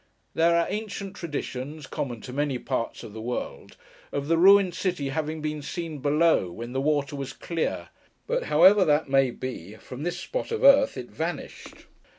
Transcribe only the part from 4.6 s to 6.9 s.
city having been seen below, when the